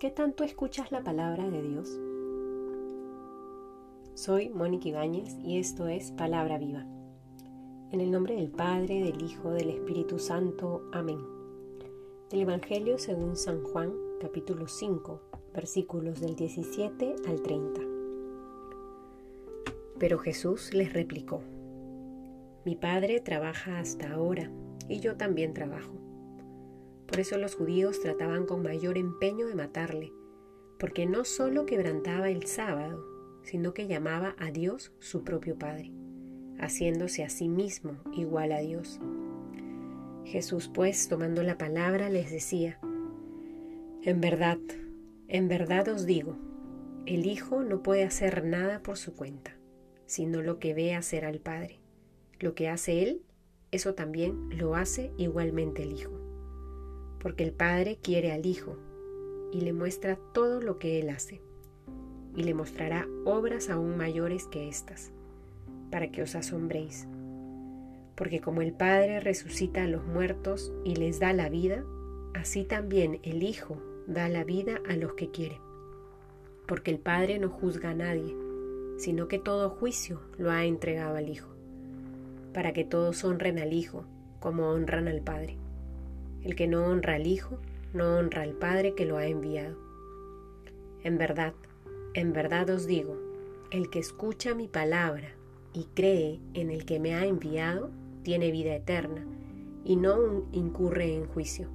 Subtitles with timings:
[0.00, 2.00] ¿Qué tanto escuchas la palabra de Dios?
[4.14, 6.86] Soy Mónica Ibáñez y esto es Palabra Viva.
[7.92, 10.88] En el nombre del Padre, del Hijo, del Espíritu Santo.
[10.94, 11.18] Amén.
[12.30, 13.92] Del Evangelio según San Juan,
[14.22, 15.20] capítulo 5,
[15.52, 17.82] versículos del 17 al 30.
[19.98, 21.42] Pero Jesús les replicó,
[22.64, 24.50] Mi Padre trabaja hasta ahora
[24.88, 25.92] y yo también trabajo.
[27.10, 30.12] Por eso los judíos trataban con mayor empeño de matarle,
[30.78, 33.04] porque no solo quebrantaba el sábado,
[33.42, 35.90] sino que llamaba a Dios su propio Padre,
[36.60, 39.00] haciéndose a sí mismo igual a Dios.
[40.24, 42.78] Jesús pues, tomando la palabra, les decía,
[44.02, 44.58] En verdad,
[45.26, 46.38] en verdad os digo,
[47.06, 49.56] el Hijo no puede hacer nada por su cuenta,
[50.06, 51.80] sino lo que ve hacer al Padre.
[52.38, 53.22] Lo que hace Él,
[53.72, 56.19] eso también lo hace igualmente el Hijo
[57.20, 58.76] porque el Padre quiere al Hijo
[59.52, 61.42] y le muestra todo lo que Él hace,
[62.34, 65.12] y le mostrará obras aún mayores que estas,
[65.90, 67.06] para que os asombréis.
[68.14, 71.84] Porque como el Padre resucita a los muertos y les da la vida,
[72.34, 75.60] así también el Hijo da la vida a los que quiere.
[76.66, 78.36] Porque el Padre no juzga a nadie,
[78.98, 81.48] sino que todo juicio lo ha entregado al Hijo,
[82.54, 84.04] para que todos honren al Hijo
[84.38, 85.59] como honran al Padre.
[86.42, 87.58] El que no honra al Hijo,
[87.92, 89.76] no honra al Padre que lo ha enviado.
[91.02, 91.54] En verdad,
[92.14, 93.16] en verdad os digo,
[93.70, 95.34] el que escucha mi palabra
[95.72, 97.90] y cree en el que me ha enviado,
[98.22, 99.24] tiene vida eterna
[99.84, 101.68] y no incurre en juicio,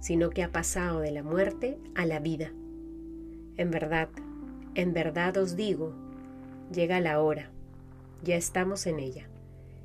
[0.00, 2.52] sino que ha pasado de la muerte a la vida.
[3.56, 4.08] En verdad,
[4.74, 5.92] en verdad os digo,
[6.72, 7.50] llega la hora,
[8.22, 9.28] ya estamos en ella,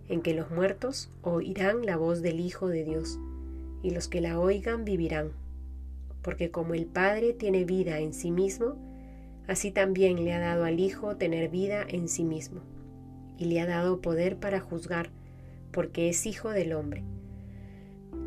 [0.08, 3.20] en que los muertos oirán la voz del Hijo de Dios
[3.82, 5.32] y los que la oigan vivirán,
[6.22, 8.76] porque como el Padre tiene vida en sí mismo,
[9.48, 12.62] así también le ha dado al Hijo tener vida en sí mismo,
[13.38, 15.10] y le ha dado poder para juzgar,
[15.72, 17.04] porque es Hijo del hombre.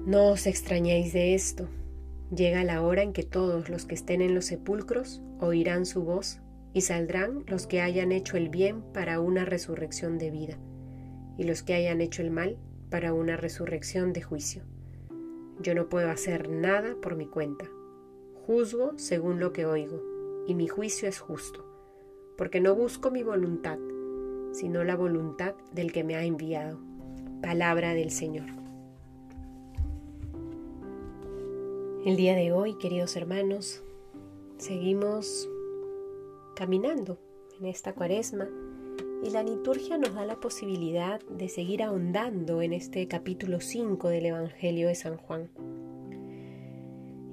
[0.06, 1.69] No os extrañéis de esto,
[2.34, 6.41] llega la hora en que todos los que estén en los sepulcros oirán su voz,
[6.75, 10.59] y saldrán los que hayan hecho el bien para una resurrección de vida,
[11.37, 12.56] y los que hayan hecho el mal
[12.91, 14.62] para una resurrección de juicio.
[15.61, 17.71] Yo no puedo hacer nada por mi cuenta.
[18.47, 20.03] Juzgo según lo que oigo,
[20.47, 21.65] y mi juicio es justo,
[22.37, 23.79] porque no busco mi voluntad,
[24.53, 26.79] sino la voluntad del que me ha enviado.
[27.41, 28.47] Palabra del Señor.
[32.05, 33.84] El día de hoy, queridos hermanos,
[34.59, 35.49] seguimos
[36.57, 37.19] caminando
[37.61, 38.49] en esta cuaresma
[39.22, 44.27] y la liturgia nos da la posibilidad de seguir ahondando en este capítulo 5 del
[44.27, 45.49] Evangelio de San Juan.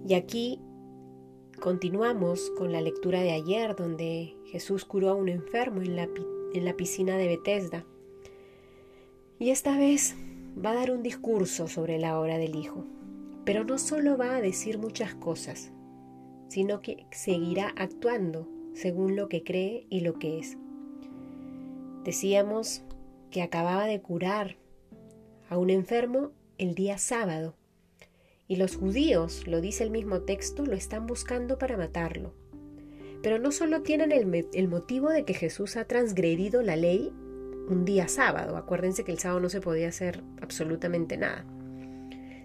[0.07, 0.61] Y aquí
[1.59, 7.17] continuamos con la lectura de ayer donde Jesús curó a un enfermo en la, piscina
[7.17, 7.85] de Bethesda.
[9.39, 10.15] Y esta vez
[10.63, 12.85] va a dar un discurso sobre la obra del Hijo.
[13.45, 15.71] Pero no solo va a decir muchas cosas,
[16.49, 20.57] sino que seguirá actuando según lo que cree y lo que es.
[22.09, 22.81] Decíamos
[23.29, 24.57] que acababa de curar
[25.47, 27.53] a un enfermo el día sábado
[28.47, 32.33] y los judíos, lo dice el mismo texto, lo están buscando para matarlo.
[33.21, 37.13] Pero no solo tienen el, motivo de que Jesús ha transgredido la ley
[37.69, 41.45] un día sábado, acuérdense que el sábado no se podía hacer absolutamente nada,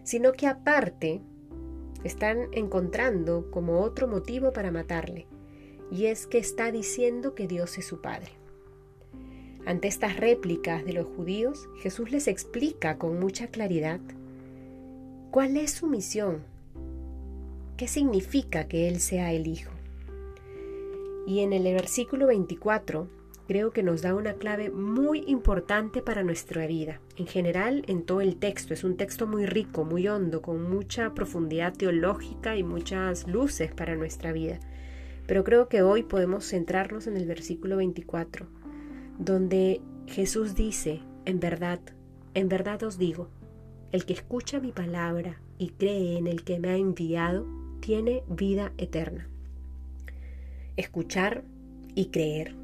[0.02, 1.22] sino que aparte
[2.04, 5.26] están encontrando como otro motivo para matarle,
[5.90, 8.43] y es que está diciendo que Dios es su Padre.
[9.66, 13.98] Ante estas réplicas de los judíos, Jesús les explica con mucha claridad
[15.30, 16.42] cuál es su misión,
[17.78, 19.70] qué significa que Él sea el Hijo.
[21.26, 23.08] Y en el versículo 24
[23.48, 27.00] creo que nos da una clave muy importante para nuestra vida.
[27.16, 31.14] En general, en todo el texto, es un texto muy rico, muy hondo, con mucha
[31.14, 34.60] profundidad teológica y muchas luces para nuestra vida.
[35.26, 38.46] Pero creo que hoy podemos centrarnos en el versículo 24
[39.18, 41.80] donde Jesús dice, en verdad,
[42.34, 43.28] en verdad os digo,
[43.92, 47.46] el que escucha mi palabra y cree en el que me ha enviado,
[47.80, 49.28] tiene vida eterna.
[50.76, 51.44] Escuchar
[51.94, 52.54] y creer.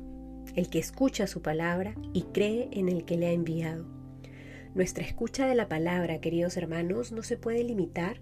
[0.57, 3.85] El que escucha su palabra y cree en el que le ha enviado.
[4.75, 8.19] Nuestra escucha de la palabra, queridos hermanos, no se puede limitar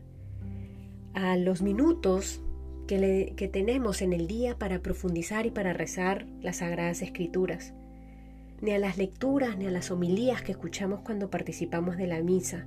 [1.15, 2.43] a los minutos
[2.87, 7.73] que, que tenemos en el día para profundizar y para rezar las sagradas escrituras
[8.61, 12.67] ni a las lecturas ni a las homilías que escuchamos cuando participamos de la misa,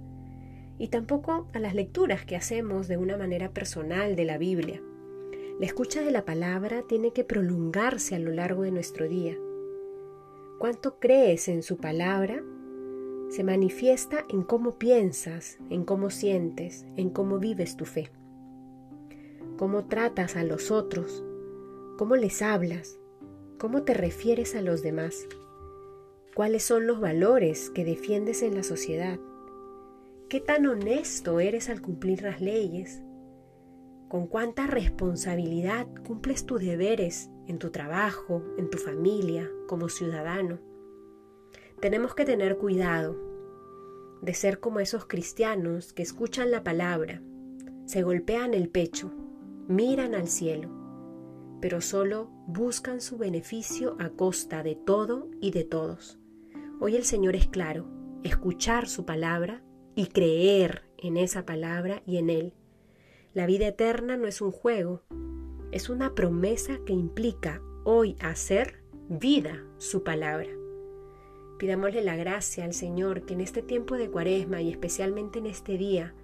[0.78, 4.82] y tampoco a las lecturas que hacemos de una manera personal de la Biblia.
[5.60, 9.38] La escucha de la palabra tiene que prolongarse a lo largo de nuestro día.
[10.58, 12.42] ¿Cuánto crees en su palabra?
[13.30, 18.12] Se manifiesta en cómo piensas, en cómo sientes, en cómo vives tu fe.
[19.58, 21.24] Cómo tratas a los otros,
[21.98, 22.98] cómo les hablas,
[23.60, 25.28] cómo te refieres a los demás,
[26.34, 29.20] cuáles son los valores que defiendes en la sociedad,
[30.30, 33.04] qué tan honesto eres al cumplir las leyes,
[34.08, 40.60] con cuánta responsabilidad cumples tus deberes en tu trabajo, en tu familia, como ciudadano.
[41.82, 43.18] Tenemos que tener cuidado
[44.22, 47.22] de ser como esos cristianos que escuchan la palabra,
[47.86, 49.12] se golpean el pecho,
[49.68, 50.70] miran al cielo,
[51.60, 56.21] pero solo buscan su beneficio a costa de todo y de todos.
[56.84, 57.86] Hoy el Señor es claro,
[58.24, 59.62] escuchar su palabra
[59.94, 62.54] y creer en esa palabra y en Él
[63.36, 65.04] la vida eterna no es un juego,
[65.72, 70.50] es una promesa que implica hoy hacer vida su palabra.
[71.60, 75.78] Pidámosle la gracia al Señor que en este tiempo de cuaresma y especialmente en este
[75.78, 76.16] día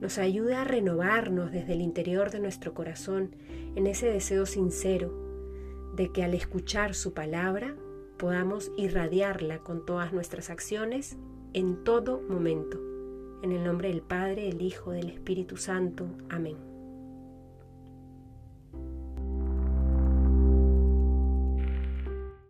[0.00, 3.36] nos ayude a renovarnos desde el interior de nuestro corazón
[3.76, 5.14] en ese deseo sincero
[5.94, 7.76] de que al escuchar su palabra
[8.16, 11.16] podamos irradiarla con todas nuestras acciones
[11.52, 12.80] en todo momento.
[13.42, 16.06] En el nombre del Padre, del Hijo, del Espíritu Santo.
[16.28, 16.73] Amén.